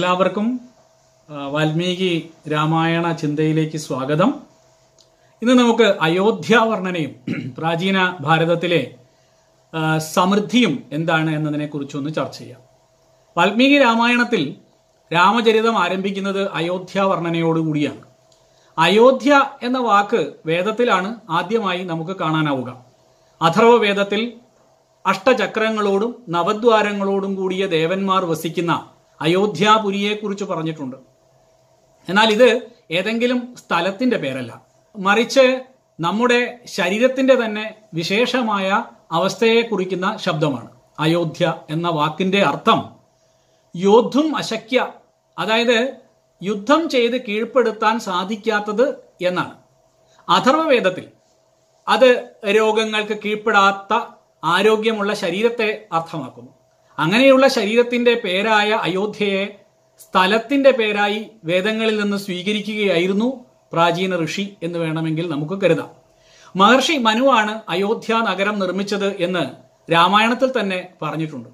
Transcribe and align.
എല്ലാവർക്കും 0.00 0.46
വാൽമീകി 1.54 2.30
രാമായണ 2.52 3.06
ചിന്തയിലേക്ക് 3.12 3.78
സ്വാഗതം. 3.78 4.30
ഇന്ന് 5.42 5.54
നമുക്ക് 5.58 5.86
അയോധ്യ 6.06 6.56
വർണനയും 6.70 7.12
പ്രാചീന 7.58 8.16
ഭാരതത്തിലെ 8.20 8.80
സമൃദ്ധിയും 10.14 10.74
എന്താണ് 10.92 11.30
എന്നതിനെ 11.30 11.66
കുറിച്ചൊന്ന് 11.66 12.10
ചർച്ച 12.18 12.38
ചെയ്യാം. 12.38 12.60
വാൽമീകി 13.36 13.78
രാമായണത്തിൽ 13.78 14.42
രാമചരിതം 15.12 15.76
ആരംഭിക്കുന്നത് 15.78 16.50
അയോധ്യ 16.60 17.00
വർണനയോടുകൂടിയാണ്. 17.00 18.02
അയോധ്യ 18.78 19.42
എന്ന 19.62 19.78
വാക്ക് 19.78 20.22
വേദത്തിലാണ് 20.46 21.10
ആദ്യമായി 21.30 21.84
നമുക്ക് 21.84 22.16
കാണാനാവുക. 22.22 22.70
അഥർവ 23.40 23.74
വേദത്തിൽ 23.86 24.22
അഷ്ടചക്രങ്ങളോടും 25.04 26.14
നവദ്വാരങ്ങളോടും 26.28 27.34
കൂടിയ 27.34 27.66
ദേവന്മാർ 27.66 28.24
വസിക്കുന്ന 28.24 28.72
അയോധ്യാപുരിയെക്കുറിച്ച് 29.20 30.44
പറഞ്ഞിട്ടുണ്ട്. 30.44 30.96
എന്നാൽ 32.08 32.30
ഇത് 32.30 32.70
ഏതെങ്കിലും 32.90 33.56
സ്ഥലത്തിന്റെ 33.56 34.16
പേരല്ല. 34.16 34.66
മറിച്ച് 34.98 35.60
നമ്മുടെ 36.00 36.58
ശരീരത്തിന്റെ 36.64 37.34
തന്നെ 37.34 37.74
വിശേഷമായ 37.94 38.84
അവസ്ഥയെ 39.12 39.62
കുറിക്കുന്ന 39.62 40.16
ശബ്ദമാണ്. 40.16 40.68
അയോധ്യ 40.98 41.54
എന്ന 41.70 41.88
വാക്കിന്റെ 41.88 42.42
അർത്ഥം 42.42 42.96
യോദ്ധും 43.76 44.36
അശക്യ 44.36 44.92
അതായത് 45.38 45.96
യുദ്ധം 46.42 46.88
ചെയ്ത് 46.88 47.24
കീഴ്പ്പെടുത്താൻ 47.24 48.00
സാധിക്കാത്തത് 48.00 49.04
എന്നാണ്. 49.22 49.58
അഥർവവേദത്തിൽ 50.28 51.08
അത് 51.88 52.34
രോഗങ്ങൾക്ക് 52.48 53.18
കീഴ്പ്പെടാത്ത 53.24 54.00
ആരോഗ്യമുള്ള 54.44 55.14
ശരീരത്തെ 55.14 55.86
അർത്ഥമാക്കുന്നു. 55.92 56.59
അങ്ങനെയുള്ള 56.98 57.48
ശരീരത്തിന്റെ 57.48 58.14
പേരായ 58.24 58.70
അയോധ്യയെ 58.70 59.58
സ്ഥലത്തിന്റെ 59.98 60.70
പേരായി 60.70 61.26
വേദങ്ങളിൽ 61.44 62.00
നിന്ന് 62.00 62.16
സ്വീകരിക്കുകയായിരുന്നു 62.16 63.44
പ്രാചീന 63.72 64.24
ഋഷി 64.24 64.56
എന്ന് 64.62 64.78
വേണമെങ്കിൽ 64.78 65.30
നമുക്ക് 65.30 65.60
കരുതാം. 65.62 65.90
മഹർഷി 66.56 66.92
മനുവാണ് 66.92 67.60
അയോധ്യ 67.68 68.14
നഗരം 68.14 68.58
നിർമ്മിച്ചത് 68.58 69.22
എന്ന് 69.22 69.44
രാമായണത്തിൽ 69.92 70.60
തന്നെ 70.60 70.88
പറഞ്ഞിട്ടുണ്ട്. 71.02 71.48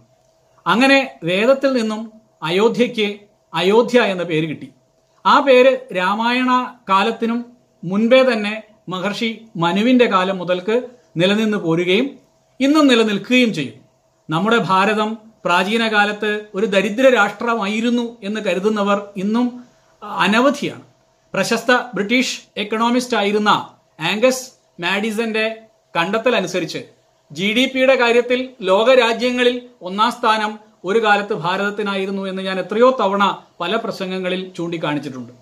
അങ്ങനെ 0.66 1.12
വേദത്തിൽ 1.24 1.72
നിന്നും 1.72 2.12
അയോധ്യയ്ക്ക് 2.42 3.16
അയോധ്യ 3.54 4.00
എന്ന 4.00 4.22
പേര് 4.22 4.48
കിട്ടി. 4.48 4.72
ആ 5.26 5.40
പേര് 5.40 5.96
രാമായണ 5.96 6.74
കാലത്തിനും 6.88 7.46
മുൻപേ 7.84 8.22
തന്നെ 8.22 8.62
മഹർഷി 8.88 9.44
മനുവിന്റെ 9.56 10.06
കാലം 10.06 10.38
മുതൽക്ക് 10.38 10.82
നിലനിന്ന് 11.16 11.58
പോരുകയും 11.58 12.10
ഇന്നും 12.60 12.86
നിലനിൽക്കുകയും 12.86 13.54
ചെയ്യും. 13.54 13.74
നമ്മുടെ 14.30 14.58
ഭാരതം 14.68 15.25
പ്രാചീന 15.46 15.84
കാലത്ത് 15.94 16.30
ഒരു 16.54 16.66
ദരിദ്ര 16.74 17.06
രാഷ്ട്രമായിരുന്നു 17.18 18.06
എന്ന് 18.22 18.40
കരുതുന്നവർ 18.46 19.00
ഇന്നും 19.22 19.46
അനവധിയാണ്. 20.24 20.84
പ്രശസ്ത 21.34 21.72
ബ്രിട്ടീഷ് 21.94 22.36
എക്കണോമിസ്റ്റ് 22.56 23.16
ആയിരുന്ന 23.16 23.50
ആംഗസ് 24.10 24.44
മാഡിസന്റെ 24.84 25.46
കണ്ടെത്തൽ 25.96 26.32
അനുസരിച്ച് 26.36 26.80
ജി 27.30 27.48
ഡി 27.56 27.64
പിയുടെ 27.64 27.94
കാര്യത്തിൽ 27.94 28.40
ലോക 28.68 28.88
രാജ്യങ്ങളിൽ 29.00 29.56
ഒന്നാം 29.82 30.10
സ്ഥാനം 30.16 30.52
ഒരു 30.84 30.98
കാലത്ത് 31.04 31.34
ഭാരതത്തിനായിരുന്നു 31.44 32.22
എന്ന് 32.30 32.42
ഞാൻ 32.42 32.56
എത്രയോ 32.60 32.88
തവണ 33.00 33.24
പല 33.60 33.72
പ്രസംഗങ്ങളിൽ 33.76 34.42
ചൂണ്ടിക്കാണിച്ചിട്ടുണ്ട്. 34.56 35.32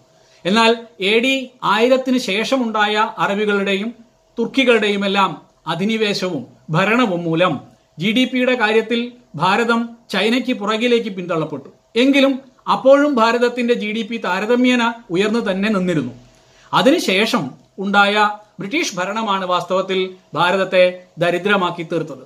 എന്നാൽ 0.45 0.71
എ 1.01 1.13
ഡി 1.25 1.35
ആയിരത്തിന് 1.73 2.19
ശേഷമുണ്ടായ 2.19 2.95
അറബികളുടെയും 3.19 3.91
തുർക്കികളുടെയും 4.39 5.05
എല്ലാം 5.05 5.31
അധിനിവേശവും 5.73 6.43
ഭരണവും 6.71 7.21
മൂലം 7.25 7.55
ജി 7.99 8.11
ഡി 8.17 8.25
പിയുടെ 8.31 8.55
കാര്യത്തിൽ 8.63 9.01
ഭാരതം 9.41 9.81
ചൈനയ്ക്ക് 10.13 10.55
പുറകിലേക്ക് 10.61 11.11
പിന്തള്ളപ്പെട്ടു. 11.17 11.69
എങ്കിലും 12.03 12.33
അപ്പോഴും 12.75 13.13
ഭാരതത്തിന്റെ 13.21 13.75
ജി 13.83 13.91
ഡി 13.97 14.03
പി 14.09 14.17
താരതമ്യേന 14.27 14.83
ഉയർന്നു 15.15 15.41
തന്നെ 15.49 15.69
നിന്നിരുന്നു. 15.77 16.13
അതിനുശേഷം 16.73 17.43
ഉണ്ടായ 17.85 18.15
ബ്രിട്ടീഷ് 18.61 18.97
ഭരണമാണ് 18.99 19.45
വാസ്തവത്തിൽ 19.53 20.01
ഭാരതത്തെ 20.37 20.85
ദരിദ്രമാക്കി 21.23 21.85
തീർത്തത്. 21.93 22.25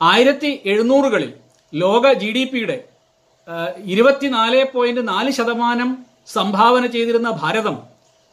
ആയിരത്തി 0.00 0.50
എഴുന്നൂറുകളിൽ 0.72 1.30
ലോക 1.72 2.12
ജി 2.22 2.30
ഡി 2.36 2.44
പിയുടെ 2.52 2.78
ഇരുപത്തിനാല് 3.94 4.62
പോയിന്റ് 4.74 5.02
നാല് 5.12 5.30
ശതമാനം 5.38 5.90
സംഭാവന 6.36 6.84
ചെയ്തിരുന്ന 6.94 7.30
ഭാരതം 7.42 7.76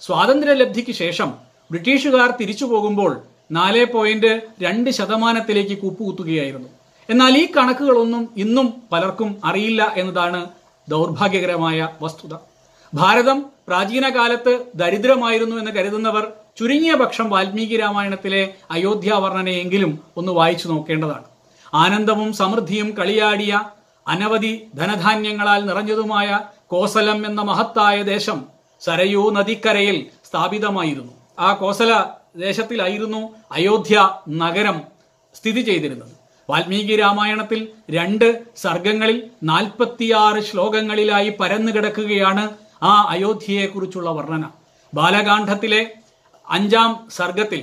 സ്വാതന്ത്ര്യ 0.01 0.53
ലബ്ധിക്ക് 0.61 0.93
ശേഷം 1.03 1.29
ബ്രിട്ടീഷുകാർ 1.71 2.29
തിരിച്ചു 2.39 2.65
പോകുമ്പോൾ 2.71 3.11
നാല് 3.57 3.83
പോയിന്റ് 3.93 4.31
രണ്ട് 4.61 4.89
ശതമാനത്തിലേക്ക് 4.89 5.75
കൂപ്പുകുത്തുകയായിരുന്നു. 5.77 6.69
എന്നാൽ 7.09 7.33
ഈ 7.37 7.45
കണക്കുകളൊന്നും 7.57 8.23
ഇന്നും 8.37 8.67
പലർക്കും 8.91 9.29
അറിയില്ല 9.45 9.93
എന്നതാണ് 9.97 10.39
ദൗർഭാഗ്യകരമായ 10.89 11.79
വസ്തുത. 12.01 12.33
ഭാരതം 12.93 13.39
പ്രാചീന 13.67 14.05
കാലത്ത് 14.15 14.53
ദരിദ്രമായിരുന്നു 14.75 15.55
എന്ന് 15.55 15.71
കരുതുന്നവർ 15.71 16.25
ചുരുങ്ങിയ 16.59 16.93
പക്ഷം 16.93 17.29
വാൽമീകി 17.29 17.77
രാമായണത്തിലെ 17.77 18.53
അയോധ്യ 18.71 19.13
വർണനയെങ്കിലും 19.13 19.99
ഒന്ന് 20.17 20.31
വായിച്ചു 20.31 20.67
നോക്കേണ്ടതാണ്. 20.67 21.27
ആനന്ദവും 21.73 22.33
സമൃദ്ധിയും 22.33 22.89
കളിയാടിയ 22.99 23.53
അനവധി 24.07 24.53
ധനധാന്യങ്ങളാൽ 24.75 25.61
നിറഞ്ഞതുമായ 25.65 26.39
കോസലം 26.67 27.19
എന്ന 27.25 27.41
മഹത്തായ 27.41 27.97
ദേശം 28.01 28.39
സരയൂ 28.81 29.23
നദിക്കരയിൽ 29.31 29.97
സ്ഥാപിതമായിരുന്നു. 30.25 31.13
ആ 31.39 31.53
കോസല 31.53 31.91
ദേശത്തിലായിരുന്നു 32.35 33.21
അയോധ്യ 33.51 33.97
നഗരം 34.43 34.77
സ്ഥിതി 35.35 35.61
ചെയ്തിരുന്നത്. 35.61 36.13
വാൽമീകി 36.49 36.95
രാമായണത്തിൽ 36.95 37.59
രണ്ട് 37.97 38.27
സർഗങ്ങളിൽ 38.63 39.17
നാൽപ്പത്തിയാറ് 39.51 40.39
ശ്ലോകങ്ങളിലായി 40.49 41.29
പരന്നു 41.41 41.71
കിടക്കുകയാണ് 41.71 42.43
ആ 42.89 42.93
അയോധ്യയെക്കുറിച്ചുള്ള 43.15 44.09
വർണന. 44.09 44.43
ബാലകാന്ഡത്തിലെ 44.93 45.81
അഞ്ചാം 46.47 46.91
സർഗത്തിൽ 47.17 47.61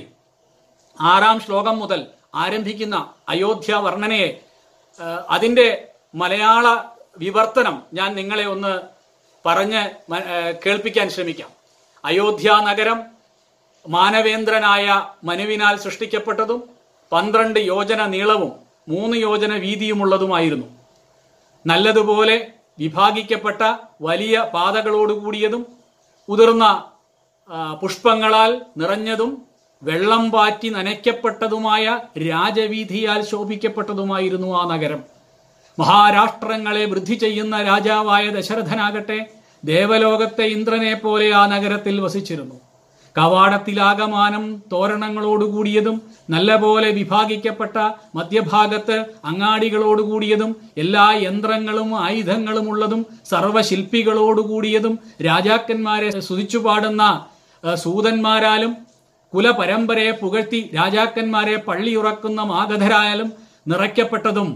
ആറാം 0.97 1.37
ശ്ലോകം 1.45 1.75
മുതൽ 1.79 2.01
ആരംഭിക്കുന്ന 2.35 2.95
അയോധ്യ 3.29 3.73
വർണനയെ 3.85 4.27
അതിന്റെ 5.29 5.67
മലയാള 6.21 6.65
വിവർത്തനം 7.23 7.75
ഞാൻ 7.93 8.09
നിങ്ങളെ 8.15 8.45
ഒന്ന് 8.53 8.73
പറഞ്ഞ് 9.45 9.81
കേൾപ്പിക്കാൻ 10.63 11.07
ശ്രമിക്കാം. 11.09 11.49
അയോധ്യ 12.03 12.49
നഗരം 12.69 12.99
മാനവേന്ദ്രനായ 13.85 14.85
മനുവിനാൽ 15.23 15.75
സൃഷ്ടിക്കപ്പെട്ടതും 15.83 16.61
പന്ത്രണ്ട് 17.11 17.59
യോജന 17.59 18.01
നീളവും 18.05 18.51
മൂന്ന് 18.91 19.17
യോജന 19.17 19.53
വീതിയുമുള്ളതുമായിരുന്നു. 19.65 20.67
നല്ലതുപോലെ 21.65 22.37
വിഭാഗിക്കപ്പെട്ട 22.79 23.61
വലിയ 24.01 24.35
പാതകളോടുകൂടിയതും 24.53 25.63
ഉതിർന്ന 26.29 26.65
പുഷ്പങ്ങളാൽ 27.81 28.51
നിറഞ്ഞതും 28.81 29.31
വെള്ളം 29.83 30.23
പാറ്റി 30.31 30.69
നനയ്ക്കപ്പെട്ടതുമായ 30.69 31.85
രാജവീതിയാൽ 32.29 33.21
ശോഭിക്കപ്പെട്ടതുമായിരുന്നു 33.31 34.49
ആ 34.59 34.63
നഗരം. 34.73 35.01
മഹാരാഷ്ട്രങ്ങളെ 35.77 36.83
വൃദ്ധി 36.91 37.15
ചെയ്യുന്ന 37.23 37.55
രാജാവായ 37.61 38.25
ദശരഥനാകട്ടെ 38.37 39.19
ദേവലോകത്തെ 39.63 40.45
ഇന്ദ്രനെ 40.55 40.93
പോലെ 40.93 41.29
ആ 41.39 41.45
നഗരത്തിൽ 41.45 41.95
വസിച്ചിരുന്നു. 42.05 42.57
കവാടത്തിലാകമാനം 43.15 44.43
തോരണങ്ങളോടുകൂടിയതും 44.71 45.95
നല്ലപോലെ 46.29 46.89
വിഭാഗിക്കപ്പെട്ട 46.91 47.77
മധ്യഭാഗത്ത് 48.15 48.97
അങ്ങാടികളോടുകൂടിയതും 49.25 50.51
എല്ലാ 50.77 51.05
യന്ത്രങ്ങളും 51.21 51.89
ആയുധങ്ങളും 52.01 52.67
ഉള്ളതും 52.67 53.01
സർവശില്പികളോടുകൂടിയതും 53.25 54.95
രാജാക്കന്മാരെ 55.21 56.09
സ്തുതിച്ചു 56.19 56.59
പാടുന്ന 56.59 57.03
സൂതന്മാരാലും 57.77 58.73
കുലപരമ്പരയെ 59.33 60.13
പുകഴ്ത്തി 60.13 60.59
രാജാക്കന്മാരെ 60.73 61.57
പള്ളിയുറക്കുന്ന 61.67 62.41
മാഗധരായാലും 62.45 63.29
നിറയ്ക്കപ്പെട്ടതും 63.67 64.49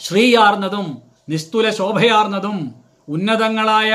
ശ്രീയാർന്നതും 0.00 0.86
നിസ്തുല 1.28 1.66
ശോഭയാർന്നതും 1.70 2.56
ഉന്നതങ്ങളായ 3.08 3.92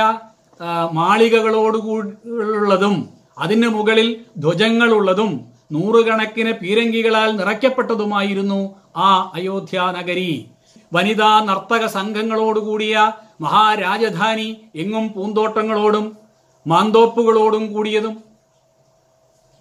മാളികകളോടുകൂടി 0.94 2.10
മാളികകളോടുകൂടിയുള്ളതും 2.20 2.96
അതിന് 3.40 3.68
മുകളിൽ 3.68 4.26
ധ്വജങ്ങളുള്ളതും 4.38 5.46
നൂറുകണക്കിന് 5.72 6.54
പീരങ്കികളാൽ 6.54 7.32
നിറയ്ക്കപ്പെട്ടതുമായിരുന്നു 7.38 8.76
ആ 8.98 9.32
അയോധ്യ 9.34 9.94
നഗരി. 9.98 10.46
വനിതാ 10.94 11.46
നർത്തക 11.46 11.86
സംഘങ്ങളോടുകൂടിയ 11.86 13.12
മഹാരാജധാനി 13.42 14.62
എങ്ങും 14.76 15.14
പൂന്തോട്ടങ്ങളോടും 15.14 16.18
മാന്തോപ്പുകളോടും 16.68 17.74
കൂടിയതും. 17.74 18.16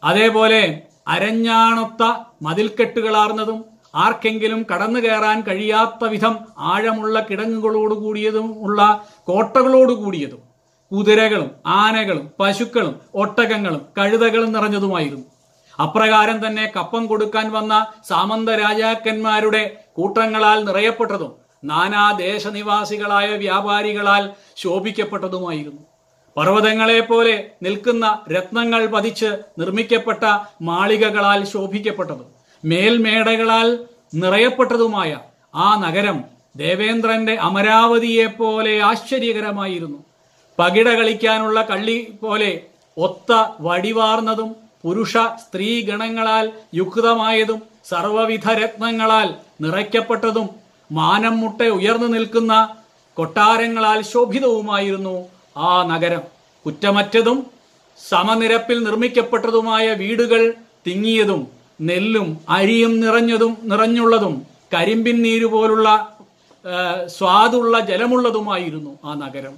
അതേപോലെ 0.05 0.83
അരഞ്ഞാണൊത്ത 1.09 2.03
മതിൽക്കെട്ടുകളാർന്നതും 2.43 3.65
ആർക്കെങ്കിലും 3.95 4.67
കടന്നു 4.75 5.01
കയറാൻ 5.01 5.41
കഴിയാത്ത 5.41 6.09
വിധം 6.09 6.39
ആഴമുള്ള 6.59 7.27
കിടങ്ങുകളോടുകൂടിയതും 7.31 8.65
ഉള്ള 8.65 9.07
കോട്ടകളോടുകൂടിയതും. 9.25 10.48
കുതിരകളും 10.90 11.50
ആനകളും 11.82 12.26
പശുക്കളും 12.40 12.94
ഒട്ടകങ്ങളും 13.14 13.82
കഴുതകളും 13.99 14.52
നിറഞ്ഞതുമായിരുന്നു. 14.52 15.26
അപ്രകാരം 15.79 16.38
തന്നെ 16.46 16.64
കപ്പം 16.76 17.02
കൊടുക്കാൻ 17.06 17.46
വന്ന 17.52 17.75
സാമന്ത 18.08 18.49
രാജാക്കന്മാരുടെ 18.49 19.62
കൂട്ടങ്ങളാൽ 19.99 20.58
നിറയപ്പെട്ടതും 20.64 21.32
നാനാ 21.64 22.05
ദേശനിവാസികളായ 22.19 23.29
വ്യാപാരികളാൽ 23.37 24.25
ശോഭിക്കപ്പെട്ടതുമായിരുന്നു. 24.56 25.82
പർവതങ്ങളെ 26.37 27.00
പോലെ 27.00 27.37
നിൽക്കുന്ന 27.62 28.06
രത്നങ്ങൾ 28.32 28.82
പതിച്ച് 28.87 29.31
നിർമ്മിക്കപ്പെട്ട 29.61 30.25
മാളികകളാൽ 30.62 31.40
ശോഭിക്കപ്പെട്ടതും 31.44 32.29
മേൽമേടകളാൽ 32.64 33.69
നിറയപ്പെട്ടതുമായ 34.14 35.11
ആ 35.55 35.69
നഗരം 35.85 36.19
ദേവേന്ദ്രന്റെ 36.56 37.35
അമരാവതിയെ 37.49 38.26
പോലെ 38.26 38.75
ആശ്ചര്യകരമായിരുന്നു. 38.81 39.99
പകിട 40.59 40.89
കളിക്കാനുള്ള 40.99 41.59
കള്ളി 41.71 41.99
പോലെ 42.23 42.51
ഒത്ത 42.97 43.33
വടിവാർന്നതും 43.67 44.51
പുരുഷ 44.85 45.17
സ്ത്രീ 45.43 45.69
ഗണങ്ങളാൽ 45.89 46.47
യുക്തമായതും 46.79 47.61
സർവവിധ 47.91 48.49
രത്നങ്ങളാൽ 48.61 49.29
നിറയ്ക്കപ്പെട്ടതും 49.65 50.49
മാനം 50.91 51.35
മുട്ട 51.43 51.61
ഉയർന്നു 51.77 52.09
നിൽക്കുന്ന 52.15 52.55
കൊട്ടാരങ്ങളാൽ 53.17 54.01
ശോഭിതവുമായിരുന്നു 54.13 55.15
ആ 55.69 55.71
നഗരം. 55.93 56.23
കുറ്റമറ്റതും 56.67 57.39
സമനിരപ്പിൽ 58.01 58.79
നിർമ്മിക്കപ്പെട്ടതുമായ 58.87 59.87
വീടുകൾ 60.03 60.43
തിങ്ങിയതും 60.87 61.41
നെല്ലും 61.89 62.29
അരിയും 62.57 62.93
നിറഞ്ഞതും 63.05 63.53
നിറഞ്ഞുള്ളതും 63.71 64.35
കരിമ്പിൻ 64.75 65.19
നീര് 65.25 65.49
പോലുള്ള 65.55 65.89
സ്വാദുള്ള 67.17 67.75
ജലമുള്ളതുമായിരുന്നു 67.91 68.93
ആ 69.09 69.13
നഗരം. 69.25 69.55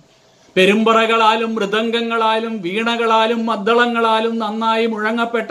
പെരുമ്പറകളാലും 0.56 1.50
മൃദംഗങ്ങളാലും 1.54 2.54
വീണകളാലും 2.66 3.40
മദ്ദളങ്ങളാലും 3.50 4.34
നന്നായി 4.38 4.86
മുഴങ്ങപ്പെട്ട 4.86 5.50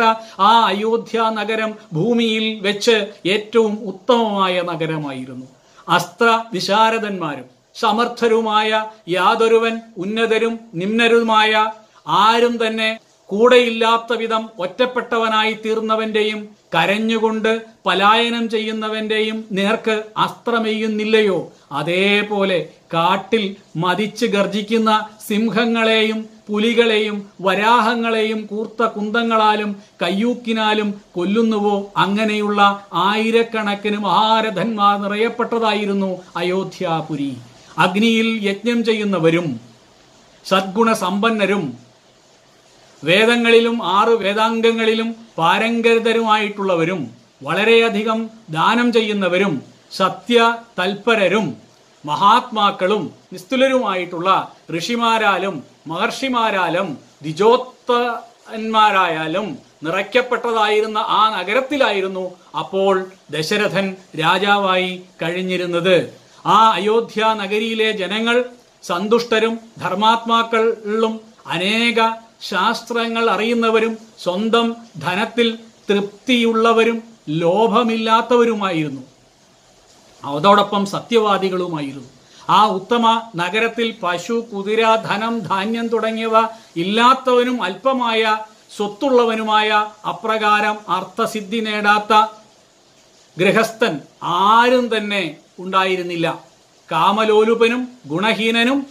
ആ 0.49 0.51
അയോധ്യ 0.71 1.19
നഗരം 1.37 1.71
ഭൂമിയിൽ 1.93 2.45
വെച്ച് 2.61 2.97
ഏറ്റവും 3.35 3.75
ഉത്തമമായ 3.91 4.61
നഗരമായിരുന്നു. 4.71 5.47
അസ്ത്ര 5.87 6.27
വിശാരദന്മാരും 6.55 7.47
സമർത്ഥരുമായ 7.75 8.69
യാതൊരുവൻ 9.09 9.75
ഉന്നതരും 9.97 10.59
നിമ്നരുമായ 10.79 11.51
ആരും 12.23 12.55
തന്നെ 12.63 12.89
കൂടെയില്ലാത്ത 13.29 14.11
വിധം 14.19 14.43
ഒറ്റപ്പെട്ടവനായി 14.63 15.53
തീർന്നവന്റെയും 15.65 16.39
കരഞ്ഞുകൊണ്ട് 16.75 17.51
പലായനം 17.85 18.45
ചെയ്യുന്നവന്റെയും 18.49 19.37
നേർക്ക് 19.57 19.95
അസ്ത്രമെയ്യുന്നില്ലയോ? 20.25 21.39
അതേപോലെ 21.71 22.59
കാട്ടിൽ 22.93 23.43
മതിച്ച് 23.75 24.25
ഗർജിക്കുന്ന 24.25 24.91
സിംഹങ്ങളെയും 25.27 26.19
പുലികളെയും 26.47 27.17
വരാഹങ്ങളെയും 27.41 28.39
കൂർത്ത 28.45 28.83
കുന്തങ്ങളാലും 28.83 29.71
കയ്യൂക്കിനാലും 30.01 30.89
കൊല്ലുന്നുവോ? 31.15 31.91
അങ്ങനെയുള്ള 31.97 32.61
ആയിരക്കണക്കിന് 32.93 33.97
മഹാരഥന്മാർ 33.97 34.95
നിറയപ്പെട്ടതായിരുന്നു 35.03 36.09
അയോധ്യാപുരി. 36.37 37.31
അഗ്നിയിൽ 37.77 38.29
യജ്ഞം 38.47 38.79
ചെയ്യുന്നവരും 38.83 39.47
സദ്ഗുണസമ്പന്നരും 40.45 41.63
വേദങ്ങളിലും 43.03 43.77
ആറ് 43.97 44.13
വേദാംഗങ്ങളിലും 44.23 45.09
പാരംഗതരുമായിട്ടുള്ളവരും 45.37 47.01
വളരെയധികം 47.43 48.19
ദാനം 48.49 48.93
ചെയ്യുന്നവരും 48.93 49.53
സത്യ 49.91 50.37
തൽപരരും 50.79 51.68
മഹാത്മാക്കളും 52.05 53.13
നിസ്തുലരുമായിട്ടുള്ള 53.33 54.53
ഋഷിമാരാലും 54.77 55.63
മഹർഷിമാരാലും 55.87 56.97
ദ്വിജോത്തന്മാരായാലും 57.21 59.57
നിറയ്ക്കപ്പെട്ടതായിരുന്ന 59.83 60.97
ആ 60.97 61.39
നഗരത്തിലായിരുന്നു 61.39 62.31
അപ്പോൾ 62.59 63.05
ദശരഥൻ 63.31 63.95
രാജാവായി 64.19 65.03
കഴിഞ്ഞിരുന്നത്. 65.21 66.13
ആ 66.45 66.71
അയോധ്യ 66.71 67.35
നഗരിയിലെ 67.37 67.91
ജനങ്ങൾ 67.91 68.43
സന്തുഷ്ടരും 68.83 69.59
ധർമാത്മാക്കളിലും 69.79 71.19
അനേക 71.47 72.15
ശാസ്ത്രങ്ങൾ 72.41 73.29
അറിയുന്നവരും 73.29 73.97
സ്വന്തം 74.23 74.75
ധനത്തിൽ 74.97 75.57
തൃപ്തിയുള്ളവരും 75.89 77.03
ലോഭമില്ലാത്തവരുമായിരുന്നു. 77.29 79.01
അതോടൊപ്പം 80.25 80.85
സത്യവാദികളുമായിരുന്നു. 80.85 82.09
ആ 82.49 82.67
ഉത്തമ 82.67 83.21
നഗരത്തിൽ 83.35 83.95
പശു 84.03 84.33
കുതിര 84.33 84.95
ധനം 84.95 85.39
ധാന്യം 85.39 85.87
തുടങ്ങിയവ 85.87 86.47
ഇല്ലാത്തവനും 86.75 87.63
അല്പമായ 87.63 88.37
സ്വത്തുള്ളവനുമായ 88.77 89.87
അപ്രകാരം 90.07 90.91
അർത്ഥസിദ്ധി 90.91 91.59
നേടാത്ത 91.59 92.31
ഗൃഹസ്ഥൻ 93.39 93.99
ആരും 94.23 94.97
തന്നെ 94.97 95.35
ഉണ്ടായിരുന്നില്ല. 95.59 96.43
കാമലോലുപനും 96.91 97.87
ഗുണഹീനനും 98.07 98.85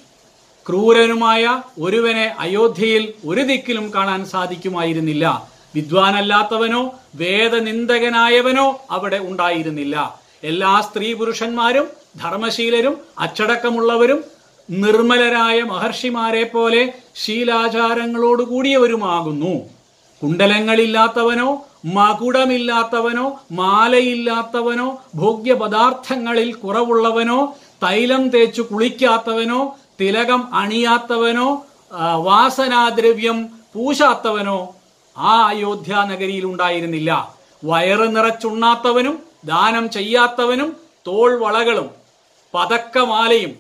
ക്രൂരനുമായ 0.69 1.63
ഒരുവനെ 1.81 2.37
അയോധ്യയിൽ 2.39 3.15
ഒരു 3.27 3.41
ദിക്കിലും 3.41 3.95
കാണാൻ 3.95 4.27
സാധിക്കുമായിരുന്നില്ല. 4.27 5.49
വിദ്വാനല്ലാത്തവനോ 5.75 6.95
വേദനിന്ദകനായവനോ 7.15 8.81
അവിടെ 8.91 9.17
ഉണ്ടായിരുന്നില്ല. 9.17 10.21
എല്ലാ 10.43 10.81
സ്ത്രീ 10.81 11.15
പുരുഷന്മാരും 11.15 11.87
ധർമ്മശീലരും 12.23 12.97
അച്ചടക്കമുള്ളവരും 13.19 14.25
നിർമ്മലരായ 14.71 15.63
മഹർഷിമാരെ 15.63 16.45
പോലെ 16.45 16.83
ശീലാചാരങ്ങളോട് 16.83 17.23
ശീലാചാരങ്ങളോടുകൂടിയവരുമാകുന്നു 17.23 19.69
കുണ്ടലങ്ങളില്ലാത്തവനോ 20.23 21.65
മകുടമില്ലാത്തവനോ 21.85 23.41
മാലയില്ലാത്തവനോ 23.53 24.99
ഭോഗ്യപദാർത്ഥങ്ങളിൽ 25.15 26.55
കുറവുള്ളവനോ 26.55 27.55
തൈലം 27.83 28.29
തേച്ചു 28.29 28.63
കുളിക്കാത്തവനോ 28.63 29.77
തിലകം 30.01 30.55
അണിയാത്തവനോ 30.55 31.67
വാസനാദ്രവ്യം 32.17 33.49
പൂശാത്തവനോ 33.75 34.75
ആ 35.19 35.49
അയോധ്യ 35.49 35.95
നഗരിയിൽ 35.95 36.47
ഉണ്ടായിരുന്നില്ല. 36.47 37.35
വയറ് 37.65 38.17
നിറച്ചുണ്ണാത്തവനും 38.17 39.28
ദാനം 39.45 39.91
ചെയ്യാത്തവനും 39.91 40.77
തോൾ 41.07 41.39
വളകളും 41.39 41.91
പതക്കമാലയും 42.55 43.57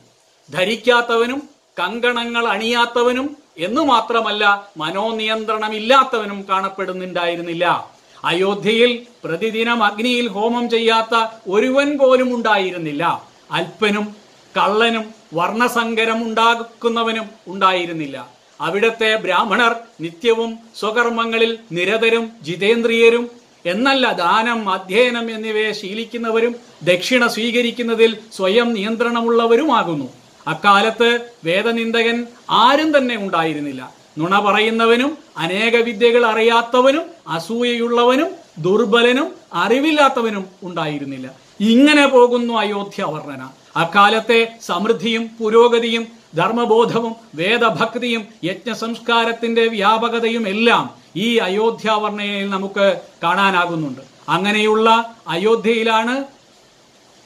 ധരിക്കാത്തവനും 0.50 1.48
കങ്കണങ്ങൾ 1.80 2.46
അണിയാത്തവനും 2.46 3.36
എന്നു 3.58 3.80
മാത്രമല്ല 3.80 4.68
മനോനിയന്ത്രണമില്ലാത്തവനും 4.76 6.46
കാണപ്പെടുന്നുണ്ടായിരുന്നില്ല. 6.48 7.90
അയോധ്യയിൽ 8.24 9.06
പ്രതിദിനം 9.24 9.84
അഗ്നിയിൽ 9.84 10.28
ഹോമം 10.28 10.70
ചെയ്യാത്ത 10.70 11.26
ഒരുവൻ 11.48 11.98
പോലും 11.98 12.34
ഉണ്ടായിരുന്നില്ല. 12.34 13.24
അല്പനും 13.50 14.16
കള്ളനും 14.56 15.14
വർണസങ്കരം 15.34 16.22
ഉണ്ടാക്കുന്നവനും 16.22 17.30
ഉണ്ടായിരുന്നില്ല. 17.48 18.28
അവിടത്തെ 18.60 19.16
ബ്രാഹ്മണർ 19.16 19.76
നിത്യവും 20.00 20.58
സ്വകർമ്മങ്ങളിൽ 20.76 21.58
നിരതരും 21.72 22.32
ജിതേന്ദ്രിയരും 22.42 23.37
എന്നല്ല 23.66 24.12
ദാനം 24.12 24.70
അധ്യയനം 24.70 25.30
എന്നിവയെ 25.30 25.72
ശീലിക്കുന്നവരും 25.72 26.56
ദക്ഷിണ 26.82 27.26
സ്വീകരിക്കുന്നതിൽ 27.26 28.18
സ്വയം 28.32 28.72
നിയന്ത്രണമുള്ളവരുമാകുന്നു. 28.72 30.08
അക്കാലത്ത് 30.46 31.20
വേദനിന്ദകൻ 31.44 32.26
ആരും 32.50 32.98
തന്നെ 32.98 33.16
ഉണ്ടായിരുന്നില്ല. 33.16 33.94
നുണ 34.18 34.40
പറയുന്നവനും 34.40 35.18
അനേക 35.36 35.76
വിദ്യകൾ 35.76 36.26
അറിയാത്തവനും 36.26 37.02
അസൂയയുള്ളവനും 37.28 38.28
ദുർബലനും 38.58 39.34
അറിവില്ലാത്തവനും 39.52 40.48
ഉണ്ടായിരുന്നില്ല. 40.62 41.34
ഇങ്ങനെ 41.60 42.06
പോകുന്നു 42.06 42.54
അയോധ്യ 42.54 43.04
വർണന. 43.04 43.50
അക്കാലത്തെ 43.76 44.56
സമൃദ്ധിയും 44.62 45.30
പുരോഗതിയും 45.40 46.17
ധർമ്മബോധവും 46.36 47.16
വേദഭക്തിയും 47.34 48.28
യജ്ഞസംസ്കാരത്തിന്റെ 48.44 49.66
വ്യാപകതയും 49.66 50.48
എല്ലാം 50.48 50.90
ഈ 51.16 51.36
അയോധ്യാവർണയിൽ 51.36 52.50
നമുക്ക് 52.50 53.00
കാണാനാകുന്നുണ്ട്. 53.22 54.00
അങ്ങനെയുള്ള 54.28 55.14
അയോധ്യയിലാണ് 55.28 56.24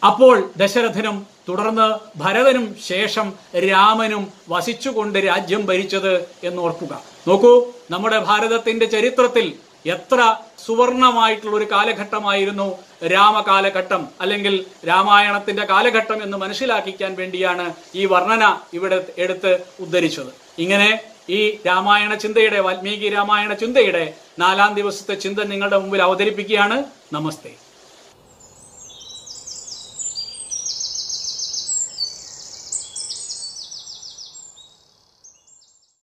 അപ്പോൾ 0.02 0.50
ദശരഥനും 0.56 1.26
തുടർന്ന് 1.48 1.86
ഭരതനും 2.18 2.76
ശേഷം 2.84 3.32
രാമനും 3.68 4.32
വസിച്ചുകൊണ്ട് 4.48 5.18
രാജ്യം 5.18 5.66
ഭരിച്ചത് 5.66 6.28
എന്നോർക്കുക 6.44 6.92
നോക്കൂ 7.28 7.52
നമ്മുടെ 7.90 8.18
ഭാരതത്തിന്റെ 8.18 8.86
ചരിത്രത്തിൽ 8.86 9.46
എത്ര 9.86 10.36
സുവർണമായിട്ടുള്ള 10.66 11.56
ഒരു 11.56 11.66
കാലഘട്ടമായിരുന്നു 11.70 12.78
രാമകാലഘട്ടം 13.06 14.08
അല്ലെങ്കിൽ 14.20 14.64
രാമായണത്തിന്റെ 14.88 15.64
കാലഘട്ടം 15.64 16.22
എന്ന് 16.22 16.36
മനസ്സിലാക്കിക്കാൻ 16.36 17.14
വേണ്ടിയാണ് 17.14 17.74
ഈ 17.94 18.04
വർണന 18.06 18.56
ഇവിടെ 18.74 19.06
എടുത്ത് 19.18 19.58
ഉദ്ധരിച്ചത്. 19.80 20.32
ഇങ്ങനെ 20.58 21.00
ഈ 21.30 21.58
രാമായണ 21.66 22.14
ചിന്തയുടെ 22.14 22.60
വാൽമീകി 22.60 23.08
രാമായണ 23.08 23.52
ചിന്തയുടെ 23.52 24.14
നാലാം 24.38 24.74
ദിവസത്തെ 24.74 25.14
ചിന്ത 25.14 25.38
നിങ്ങളുടെ 25.38 25.78
മുമ്പിൽ 25.78 26.02
അവതരിപ്പിക്കുകയാണ്. 26.02 26.84
നമസ്തേ. 27.12 27.56